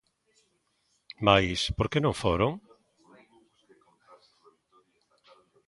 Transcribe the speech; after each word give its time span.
Mais, 1.27 1.59
por 1.77 1.87
que 1.91 1.99
non 2.03 2.19
foron? 2.21 2.51